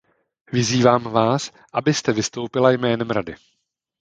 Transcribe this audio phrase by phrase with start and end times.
[0.51, 3.35] Vyzývám vás, abyste vystoupila jménem Rady.